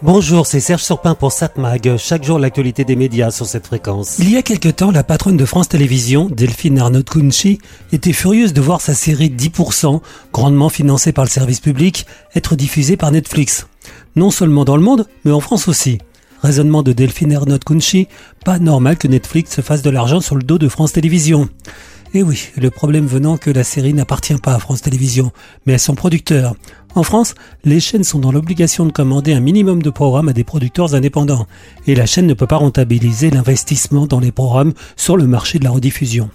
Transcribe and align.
Bonjour, 0.00 0.46
c'est 0.46 0.60
Serge 0.60 0.84
Surpin 0.84 1.16
pour 1.16 1.32
SatMag. 1.32 1.96
Chaque 1.96 2.22
jour, 2.22 2.38
l'actualité 2.38 2.84
des 2.84 2.94
médias 2.94 3.32
sur 3.32 3.46
cette 3.46 3.66
fréquence. 3.66 4.20
Il 4.20 4.30
y 4.30 4.36
a 4.36 4.42
quelque 4.42 4.68
temps, 4.68 4.92
la 4.92 5.02
patronne 5.02 5.36
de 5.36 5.44
France 5.44 5.68
Télévisions, 5.68 6.28
Delphine 6.30 6.78
Arnaud 6.78 7.02
Kunchi, 7.02 7.58
était 7.90 8.12
furieuse 8.12 8.52
de 8.52 8.60
voir 8.60 8.80
sa 8.80 8.94
série 8.94 9.28
10%, 9.28 10.00
grandement 10.32 10.68
financée 10.68 11.10
par 11.10 11.24
le 11.24 11.30
service 11.30 11.58
public, 11.58 12.06
être 12.36 12.54
diffusée 12.54 12.96
par 12.96 13.10
Netflix. 13.10 13.66
Non 14.14 14.30
seulement 14.30 14.64
dans 14.64 14.76
le 14.76 14.82
monde, 14.84 15.08
mais 15.24 15.32
en 15.32 15.40
France 15.40 15.66
aussi. 15.66 15.98
Raisonnement 16.42 16.84
de 16.84 16.92
Delphine 16.92 17.34
Arnaud 17.34 17.58
Kunchi, 17.58 18.06
pas 18.44 18.60
normal 18.60 18.98
que 18.98 19.08
Netflix 19.08 19.52
se 19.52 19.62
fasse 19.62 19.82
de 19.82 19.90
l'argent 19.90 20.20
sur 20.20 20.36
le 20.36 20.44
dos 20.44 20.58
de 20.58 20.68
France 20.68 20.92
Télévisions. 20.92 21.48
Et 22.14 22.22
oui, 22.22 22.48
le 22.56 22.70
problème 22.70 23.06
venant 23.06 23.36
que 23.36 23.50
la 23.50 23.64
série 23.64 23.92
n'appartient 23.92 24.34
pas 24.36 24.54
à 24.54 24.58
France 24.58 24.80
Télévisions, 24.80 25.30
mais 25.66 25.74
à 25.74 25.78
son 25.78 25.94
producteur. 25.94 26.54
En 26.94 27.02
France, 27.02 27.34
les 27.64 27.80
chaînes 27.80 28.04
sont 28.04 28.18
dans 28.18 28.32
l'obligation 28.32 28.86
de 28.86 28.92
commander 28.92 29.34
un 29.34 29.40
minimum 29.40 29.82
de 29.82 29.90
programmes 29.90 30.30
à 30.30 30.32
des 30.32 30.44
producteurs 30.44 30.94
indépendants, 30.94 31.46
et 31.86 31.94
la 31.94 32.06
chaîne 32.06 32.26
ne 32.26 32.34
peut 32.34 32.46
pas 32.46 32.56
rentabiliser 32.56 33.30
l'investissement 33.30 34.06
dans 34.06 34.20
les 34.20 34.32
programmes 34.32 34.72
sur 34.96 35.18
le 35.18 35.26
marché 35.26 35.58
de 35.58 35.64
la 35.64 35.70
rediffusion. 35.70 36.30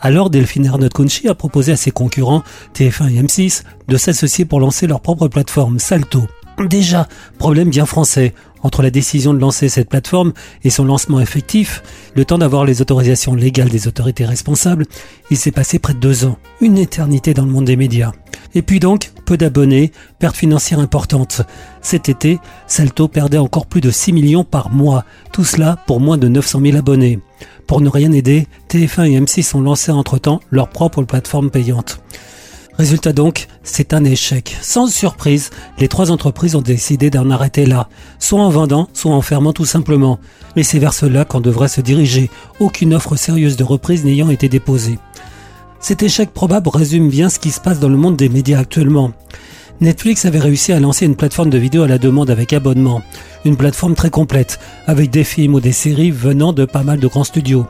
Alors 0.00 0.30
Delphine 0.30 0.66
Arnaud 0.66 0.88
Conchi 0.88 1.28
a 1.28 1.34
proposé 1.34 1.72
à 1.72 1.76
ses 1.76 1.90
concurrents, 1.90 2.42
TF1 2.74 3.10
et 3.10 3.22
M6, 3.22 3.64
de 3.88 3.96
s'associer 3.98 4.46
pour 4.46 4.58
lancer 4.58 4.86
leur 4.86 5.02
propre 5.02 5.28
plateforme, 5.28 5.78
Salto. 5.78 6.24
Déjà, 6.68 7.06
problème 7.38 7.70
bien 7.70 7.86
français. 7.86 8.34
Entre 8.62 8.82
la 8.82 8.90
décision 8.90 9.32
de 9.32 9.38
lancer 9.38 9.68
cette 9.68 9.88
plateforme 9.88 10.32
et 10.64 10.70
son 10.70 10.84
lancement 10.84 11.20
effectif, 11.20 11.82
le 12.14 12.24
temps 12.24 12.38
d'avoir 12.38 12.64
les 12.64 12.82
autorisations 12.82 13.34
légales 13.34 13.68
des 13.68 13.88
autorités 13.88 14.24
responsables, 14.24 14.86
il 15.30 15.36
s'est 15.36 15.50
passé 15.50 15.78
près 15.78 15.94
de 15.94 16.00
deux 16.00 16.24
ans. 16.24 16.38
Une 16.60 16.78
éternité 16.78 17.34
dans 17.34 17.44
le 17.44 17.52
monde 17.52 17.64
des 17.64 17.76
médias. 17.76 18.12
Et 18.54 18.62
puis 18.62 18.80
donc, 18.80 19.12
peu 19.24 19.36
d'abonnés, 19.36 19.92
perte 20.18 20.36
financière 20.36 20.80
importante. 20.80 21.42
Cet 21.82 22.08
été, 22.08 22.38
Salto 22.66 23.06
perdait 23.06 23.38
encore 23.38 23.66
plus 23.66 23.80
de 23.80 23.90
6 23.90 24.12
millions 24.12 24.44
par 24.44 24.70
mois. 24.70 25.04
Tout 25.32 25.44
cela 25.44 25.76
pour 25.86 26.00
moins 26.00 26.18
de 26.18 26.28
900 26.28 26.60
000 26.60 26.76
abonnés. 26.76 27.20
Pour 27.66 27.80
ne 27.80 27.88
rien 27.88 28.10
aider, 28.10 28.48
TF1 28.68 29.12
et 29.12 29.20
M6 29.20 29.56
ont 29.56 29.60
lancé 29.60 29.92
entre-temps 29.92 30.40
leur 30.50 30.68
propre 30.68 31.02
plateforme 31.04 31.50
payante. 31.50 32.02
Résultat 32.80 33.12
donc, 33.12 33.46
c'est 33.62 33.92
un 33.92 34.04
échec. 34.04 34.56
Sans 34.62 34.86
surprise, 34.86 35.50
les 35.78 35.86
trois 35.86 36.10
entreprises 36.10 36.54
ont 36.54 36.62
décidé 36.62 37.10
d'en 37.10 37.30
arrêter 37.30 37.66
là, 37.66 37.90
soit 38.18 38.40
en 38.40 38.48
vendant, 38.48 38.88
soit 38.94 39.14
en 39.14 39.20
fermant 39.20 39.52
tout 39.52 39.66
simplement. 39.66 40.18
Mais 40.56 40.62
c'est 40.62 40.78
vers 40.78 40.94
cela 40.94 41.26
qu'on 41.26 41.42
devrait 41.42 41.68
se 41.68 41.82
diriger, 41.82 42.30
aucune 42.58 42.94
offre 42.94 43.16
sérieuse 43.16 43.58
de 43.58 43.64
reprise 43.64 44.02
n'ayant 44.06 44.30
été 44.30 44.48
déposée. 44.48 44.98
Cet 45.78 46.02
échec 46.02 46.30
probable 46.30 46.70
résume 46.70 47.10
bien 47.10 47.28
ce 47.28 47.38
qui 47.38 47.50
se 47.50 47.60
passe 47.60 47.80
dans 47.80 47.90
le 47.90 47.98
monde 47.98 48.16
des 48.16 48.30
médias 48.30 48.60
actuellement. 48.60 49.12
Netflix 49.82 50.24
avait 50.24 50.38
réussi 50.38 50.72
à 50.72 50.80
lancer 50.80 51.04
une 51.04 51.16
plateforme 51.16 51.50
de 51.50 51.58
vidéo 51.58 51.82
à 51.82 51.86
la 51.86 51.98
demande 51.98 52.30
avec 52.30 52.54
abonnement. 52.54 53.02
Une 53.44 53.58
plateforme 53.58 53.94
très 53.94 54.08
complète, 54.08 54.58
avec 54.86 55.10
des 55.10 55.24
films 55.24 55.52
ou 55.52 55.60
des 55.60 55.72
séries 55.72 56.12
venant 56.12 56.54
de 56.54 56.64
pas 56.64 56.82
mal 56.82 56.98
de 56.98 57.08
grands 57.08 57.24
studios 57.24 57.66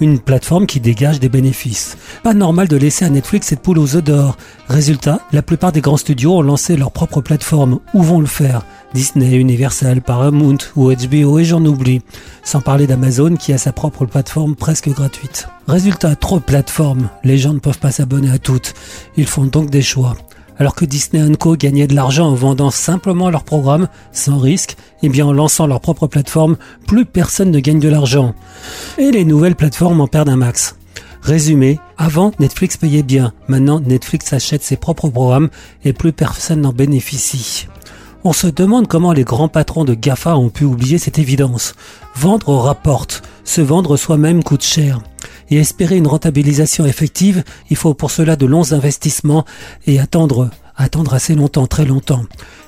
une 0.00 0.18
plateforme 0.18 0.66
qui 0.66 0.80
dégage 0.80 1.20
des 1.20 1.28
bénéfices. 1.28 1.96
Pas 2.22 2.34
normal 2.34 2.68
de 2.68 2.76
laisser 2.76 3.04
à 3.04 3.10
Netflix 3.10 3.48
cette 3.48 3.60
poule 3.60 3.78
aux 3.78 3.96
œufs 3.96 4.04
d'or. 4.04 4.36
Résultat, 4.68 5.20
la 5.32 5.42
plupart 5.42 5.72
des 5.72 5.80
grands 5.80 5.96
studios 5.96 6.38
ont 6.38 6.42
lancé 6.42 6.76
leur 6.76 6.90
propre 6.90 7.20
plateforme. 7.20 7.80
Où 7.94 8.02
vont 8.02 8.20
le 8.20 8.26
faire? 8.26 8.64
Disney, 8.94 9.36
Universal, 9.36 10.02
Paramount 10.02 10.58
ou 10.74 10.92
HBO 10.92 11.38
et 11.38 11.44
j'en 11.44 11.64
oublie. 11.64 12.02
Sans 12.42 12.60
parler 12.60 12.86
d'Amazon 12.86 13.36
qui 13.36 13.52
a 13.52 13.58
sa 13.58 13.72
propre 13.72 14.06
plateforme 14.06 14.56
presque 14.56 14.88
gratuite. 14.88 15.48
Résultat, 15.68 16.16
trop 16.16 16.38
de 16.38 16.44
plateformes. 16.44 17.08
Les 17.22 17.38
gens 17.38 17.54
ne 17.54 17.60
peuvent 17.60 17.78
pas 17.78 17.92
s'abonner 17.92 18.30
à 18.30 18.38
toutes. 18.38 18.74
Ils 19.16 19.26
font 19.26 19.44
donc 19.44 19.70
des 19.70 19.82
choix 19.82 20.16
alors 20.60 20.74
que 20.74 20.84
Disney 20.84 21.34
Co 21.36 21.56
gagnait 21.56 21.86
de 21.86 21.94
l'argent 21.94 22.28
en 22.28 22.34
vendant 22.34 22.70
simplement 22.70 23.30
leurs 23.30 23.44
programmes 23.44 23.88
sans 24.12 24.38
risque, 24.38 24.76
et 25.02 25.06
eh 25.06 25.08
bien 25.08 25.26
en 25.26 25.32
lançant 25.32 25.66
leur 25.66 25.80
propre 25.80 26.06
plateforme, 26.06 26.58
plus 26.86 27.06
personne 27.06 27.50
ne 27.50 27.60
gagne 27.60 27.80
de 27.80 27.88
l'argent. 27.88 28.34
Et 28.98 29.10
les 29.10 29.24
nouvelles 29.24 29.56
plateformes 29.56 30.02
en 30.02 30.06
perdent 30.06 30.28
un 30.28 30.36
max. 30.36 30.76
Résumé, 31.22 31.80
avant 31.96 32.32
Netflix 32.38 32.76
payait 32.76 33.02
bien, 33.02 33.32
maintenant 33.48 33.80
Netflix 33.80 34.34
achète 34.34 34.62
ses 34.62 34.76
propres 34.76 35.08
programmes 35.08 35.48
et 35.84 35.94
plus 35.94 36.12
personne 36.12 36.60
n'en 36.60 36.74
bénéficie. 36.74 37.66
On 38.22 38.34
se 38.34 38.46
demande 38.46 38.86
comment 38.86 39.14
les 39.14 39.24
grands 39.24 39.48
patrons 39.48 39.84
de 39.84 39.94
GAFA 39.94 40.36
ont 40.36 40.50
pu 40.50 40.64
oublier 40.64 40.98
cette 40.98 41.18
évidence. 41.18 41.74
Vendre 42.16 42.54
rapporte, 42.54 43.22
se 43.44 43.62
vendre 43.62 43.96
soi-même 43.96 44.42
coûte 44.44 44.62
cher 44.62 45.00
et 45.50 45.56
espérer 45.56 45.96
une 45.96 46.06
rentabilisation 46.06 46.86
effective, 46.86 47.44
il 47.70 47.76
faut 47.76 47.94
pour 47.94 48.10
cela 48.10 48.36
de 48.36 48.46
longs 48.46 48.72
investissements 48.72 49.44
et 49.86 50.00
attendre, 50.00 50.50
attendre 50.76 51.14
assez 51.14 51.34
longtemps, 51.34 51.66
très 51.66 51.84
longtemps. 51.84 52.24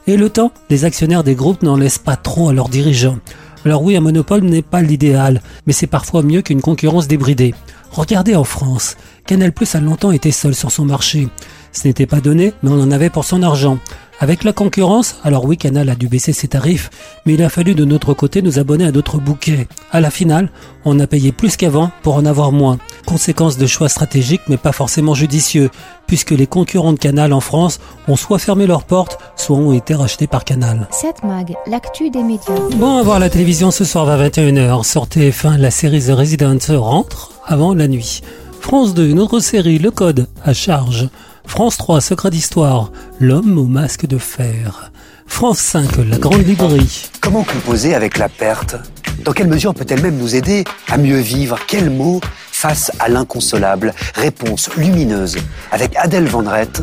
Et 0.06 0.16
le 0.16 0.30
temps, 0.30 0.52
les 0.68 0.84
actionnaires 0.84 1.24
des 1.24 1.34
groupes 1.34 1.62
n'en 1.62 1.76
laissent 1.76 1.98
pas 1.98 2.16
trop 2.16 2.48
à 2.48 2.52
leurs 2.52 2.68
dirigeants. 2.68 3.18
Alors 3.64 3.82
oui, 3.82 3.96
un 3.96 4.00
monopole 4.00 4.42
n'est 4.42 4.62
pas 4.62 4.82
l'idéal, 4.82 5.40
mais 5.66 5.72
c'est 5.72 5.86
parfois 5.86 6.22
mieux 6.22 6.42
qu'une 6.42 6.60
concurrence 6.60 7.06
débridée. 7.06 7.54
Regardez 7.92 8.34
en 8.34 8.44
France, 8.44 8.96
Canal 9.26 9.52
Plus 9.52 9.74
a 9.74 9.80
longtemps 9.80 10.10
été 10.10 10.32
seul 10.32 10.54
sur 10.54 10.72
son 10.72 10.84
marché. 10.84 11.28
Ce 11.72 11.86
n'était 11.86 12.06
pas 12.06 12.20
donné, 12.20 12.52
mais 12.62 12.70
on 12.70 12.80
en 12.80 12.90
avait 12.90 13.10
pour 13.10 13.24
son 13.24 13.42
argent. 13.42 13.78
Avec 14.22 14.44
la 14.44 14.52
concurrence, 14.52 15.16
alors 15.24 15.46
oui, 15.46 15.56
Canal 15.56 15.88
a 15.88 15.96
dû 15.96 16.06
baisser 16.06 16.32
ses 16.32 16.46
tarifs, 16.46 16.90
mais 17.26 17.34
il 17.34 17.42
a 17.42 17.48
fallu 17.48 17.74
de 17.74 17.84
notre 17.84 18.14
côté 18.14 18.40
nous 18.40 18.60
abonner 18.60 18.84
à 18.84 18.92
d'autres 18.92 19.18
bouquets. 19.18 19.66
À 19.90 20.00
la 20.00 20.12
finale, 20.12 20.52
on 20.84 21.00
a 21.00 21.08
payé 21.08 21.32
plus 21.32 21.56
qu'avant 21.56 21.90
pour 22.04 22.14
en 22.14 22.24
avoir 22.24 22.52
moins. 22.52 22.78
Conséquence 23.04 23.58
de 23.58 23.66
choix 23.66 23.88
stratégiques, 23.88 24.42
mais 24.46 24.58
pas 24.58 24.70
forcément 24.70 25.14
judicieux, 25.14 25.70
puisque 26.06 26.30
les 26.30 26.46
concurrents 26.46 26.92
de 26.92 27.00
Canal 27.00 27.32
en 27.32 27.40
France 27.40 27.80
ont 28.06 28.14
soit 28.14 28.38
fermé 28.38 28.68
leurs 28.68 28.84
portes, 28.84 29.18
soit 29.34 29.56
ont 29.56 29.72
été 29.72 29.92
rachetés 29.92 30.28
par 30.28 30.44
Canal. 30.44 30.86
7 30.92 31.24
Mag, 31.24 31.56
l'actu 31.66 32.08
des 32.08 32.22
médias. 32.22 32.54
Bon, 32.76 32.98
à 32.98 33.02
voir 33.02 33.18
la 33.18 33.28
télévision 33.28 33.72
ce 33.72 33.84
soir 33.84 34.08
à 34.08 34.16
21h. 34.16 34.84
Sortez 34.84 35.32
fin 35.32 35.58
la 35.58 35.72
série 35.72 36.00
The 36.00 36.12
Resident 36.12 36.58
rentre 36.78 37.32
avant 37.44 37.74
la 37.74 37.88
nuit. 37.88 38.20
France 38.60 38.94
2, 38.94 39.04
une 39.08 39.18
autre 39.18 39.40
série, 39.40 39.80
Le 39.80 39.90
Code, 39.90 40.28
à 40.44 40.52
charge. 40.52 41.08
France 41.46 41.76
3, 41.76 42.00
Secret 42.00 42.30
d'Histoire, 42.30 42.92
L'homme 43.20 43.58
au 43.58 43.64
masque 43.66 44.06
de 44.06 44.18
fer. 44.18 44.90
France 45.26 45.58
5, 45.58 45.96
La 46.08 46.18
Grande 46.18 46.46
Librairie. 46.46 47.10
Comment 47.20 47.44
composer 47.44 47.94
avec 47.94 48.18
la 48.18 48.28
perte? 48.28 48.76
Dans 49.24 49.32
quelle 49.32 49.48
mesure 49.48 49.74
peut-elle 49.74 50.02
même 50.02 50.16
nous 50.16 50.34
aider 50.34 50.64
à 50.88 50.96
mieux 50.98 51.18
vivre? 51.18 51.58
Quels 51.68 51.90
mots 51.90 52.20
face 52.50 52.90
à 52.98 53.08
l'inconsolable? 53.08 53.94
Réponse 54.14 54.70
lumineuse 54.76 55.36
avec 55.70 55.94
Adèle 55.96 56.26
Vendrette, 56.26 56.82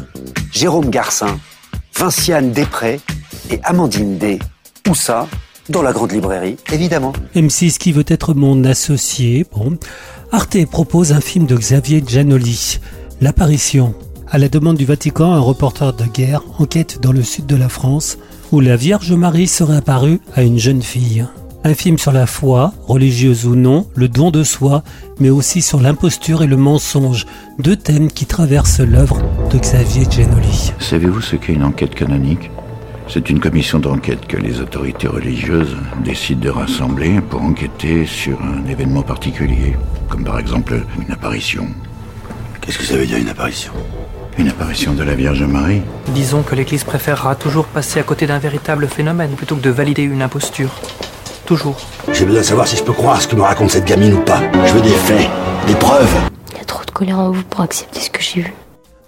Jérôme 0.51 0.89
Garcin, 0.89 1.39
Vinciane 1.97 2.51
Després 2.51 2.99
et 3.49 3.59
Amandine 3.63 4.17
D. 4.17 4.39
Où 4.87 4.95
ça? 4.95 5.27
Dans 5.67 5.81
la 5.83 5.93
Grande 5.93 6.11
Librairie, 6.11 6.57
évidemment. 6.71 7.13
M6 7.35 7.77
qui 7.77 7.91
veut 7.91 8.05
être 8.07 8.33
mon 8.33 8.63
associé. 8.63 9.45
Bon. 9.55 9.77
Arte 10.31 10.65
propose 10.65 11.11
un 11.11 11.21
film 11.21 11.45
de 11.45 11.55
Xavier 11.55 12.03
Giannoli, 12.05 12.79
L'apparition. 13.21 13.93
À 14.31 14.37
la 14.37 14.47
demande 14.47 14.77
du 14.77 14.85
Vatican, 14.85 15.33
un 15.33 15.39
reporter 15.39 15.91
de 15.91 16.05
guerre 16.05 16.43
enquête 16.59 16.99
dans 17.01 17.11
le 17.11 17.23
sud 17.23 17.47
de 17.47 17.55
la 17.55 17.67
France 17.67 18.19
où 18.51 18.59
la 18.59 18.75
Vierge 18.75 19.11
Marie 19.11 19.47
serait 19.47 19.77
apparue 19.77 20.19
à 20.35 20.43
une 20.43 20.59
jeune 20.59 20.83
fille. 20.83 21.25
Un 21.63 21.73
film 21.73 21.97
sur 21.97 22.11
la 22.11 22.27
foi, 22.27 22.71
religieuse 22.87 23.47
ou 23.47 23.55
non, 23.55 23.87
le 23.95 24.07
don 24.07 24.29
de 24.29 24.43
soi, 24.43 24.83
mais 25.19 25.31
aussi 25.31 25.63
sur 25.63 25.81
l'imposture 25.81 26.43
et 26.43 26.47
le 26.47 26.57
mensonge, 26.57 27.25
deux 27.57 27.75
thèmes 27.75 28.11
qui 28.11 28.27
traversent 28.27 28.81
l'œuvre 28.81 29.19
de 29.51 29.57
Xavier 29.57 30.05
Giannoli. 30.07 30.73
Savez-vous 30.77 31.21
ce 31.21 31.35
qu'est 31.35 31.53
une 31.53 31.63
enquête 31.63 31.95
canonique? 31.95 32.51
C'est 33.07 33.31
une 33.31 33.39
commission 33.39 33.79
d'enquête 33.79 34.27
que 34.27 34.37
les 34.37 34.61
autorités 34.61 35.07
religieuses 35.07 35.75
décident 36.05 36.41
de 36.41 36.49
rassembler 36.49 37.19
pour 37.19 37.41
enquêter 37.41 38.05
sur 38.05 38.39
un 38.43 38.63
événement 38.69 39.01
particulier, 39.01 39.75
comme 40.07 40.23
par 40.23 40.37
exemple 40.37 40.85
une 41.01 41.11
apparition. 41.11 41.65
Qu'est-ce 42.61 42.77
que 42.77 42.85
ça 42.85 42.95
veut 42.95 43.07
dire 43.07 43.17
une 43.17 43.29
apparition? 43.29 43.73
Une 44.39 44.47
apparition 44.47 44.93
de 44.93 45.03
la 45.03 45.15
Vierge 45.15 45.43
Marie 45.43 45.81
Disons 46.13 46.43
que 46.43 46.55
l'Église 46.55 46.85
préférera 46.85 47.35
toujours 47.35 47.65
passer 47.65 47.99
à 47.99 48.03
côté 48.03 48.25
d'un 48.25 48.39
véritable 48.39 48.87
phénomène 48.87 49.31
plutôt 49.31 49.55
que 49.55 49.61
de 49.61 49.69
valider 49.69 50.03
une 50.03 50.21
imposture. 50.21 50.69
Toujours. 51.45 51.77
J'ai 52.13 52.25
besoin 52.25 52.41
de 52.41 52.45
savoir 52.45 52.67
si 52.67 52.77
je 52.77 52.83
peux 52.83 52.93
croire 52.93 53.21
ce 53.21 53.27
que 53.27 53.35
me 53.35 53.41
raconte 53.41 53.71
cette 53.71 53.85
gamine 53.85 54.13
ou 54.13 54.21
pas. 54.21 54.41
Je 54.65 54.73
veux 54.73 54.81
des 54.81 54.89
faits, 54.89 55.29
des 55.67 55.75
preuves. 55.75 56.15
Il 56.51 56.57
y 56.57 56.61
a 56.61 56.65
trop 56.65 56.85
de 56.85 56.91
colère 56.91 57.19
en 57.19 57.31
vous 57.31 57.43
pour 57.43 57.61
accepter 57.61 57.99
ce 57.99 58.09
que 58.09 58.21
j'ai 58.21 58.41
vu. 58.41 58.53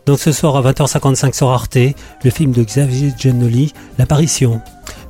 Donc 0.06 0.20
ce 0.20 0.32
soir 0.32 0.58
à 0.58 0.72
20h55 0.72 1.34
sur 1.34 1.50
Arte, 1.50 1.78
le 2.24 2.30
film 2.30 2.52
de 2.52 2.64
Xavier 2.64 3.14
Giannoli, 3.18 3.74
L'apparition. 3.98 4.60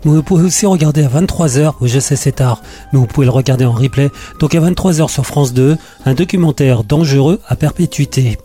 Mais 0.03 0.11
vous 0.11 0.23
pouvez 0.23 0.45
aussi 0.45 0.65
regarder 0.65 1.03
à 1.03 1.07
23h, 1.07 1.73
oui 1.81 1.89
je 1.89 1.99
sais 1.99 2.15
c'est 2.15 2.33
tard, 2.33 2.61
mais 2.91 2.99
vous 2.99 3.05
pouvez 3.07 3.25
le 3.25 3.31
regarder 3.31 3.65
en 3.65 3.71
replay. 3.71 4.09
Donc 4.39 4.53
à 4.53 4.59
23h 4.59 5.09
sur 5.09 5.25
France 5.25 5.53
2, 5.53 5.77
un 6.05 6.13
documentaire 6.13 6.83
dangereux 6.83 7.39
à 7.47 7.55
perpétuité. 7.55 8.37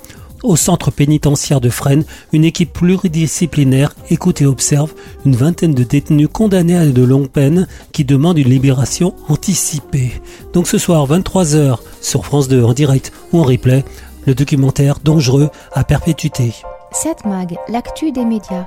Au 0.46 0.54
centre 0.54 0.92
pénitentiaire 0.92 1.60
de 1.60 1.68
Fresnes, 1.68 2.04
une 2.32 2.44
équipe 2.44 2.72
pluridisciplinaire 2.72 3.96
écoute 4.10 4.42
et 4.42 4.46
observe 4.46 4.94
une 5.24 5.34
vingtaine 5.34 5.74
de 5.74 5.82
détenus 5.82 6.28
condamnés 6.32 6.76
à 6.76 6.86
de 6.86 7.02
longues 7.02 7.28
peines 7.28 7.66
qui 7.90 8.04
demandent 8.04 8.38
une 8.38 8.48
libération 8.48 9.12
anticipée. 9.28 10.12
Donc 10.52 10.68
ce 10.68 10.78
soir, 10.78 11.04
23h, 11.08 11.78
sur 12.00 12.24
France 12.24 12.46
2 12.46 12.62
en 12.62 12.74
direct 12.74 13.12
ou 13.32 13.40
en 13.40 13.42
replay, 13.42 13.84
le 14.24 14.36
documentaire 14.36 15.00
dangereux 15.02 15.50
à 15.72 15.82
perpétuité. 15.82 16.52
7 16.92 17.24
Mag, 17.24 17.56
l'actu 17.68 18.12
des 18.12 18.24
médias. 18.24 18.66